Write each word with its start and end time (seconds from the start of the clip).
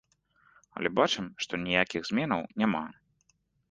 Але 0.79 0.91
бачым, 1.01 1.25
што 1.47 1.53
ніякіх 1.69 2.01
зменаў 2.11 2.41
няма. 2.65 2.87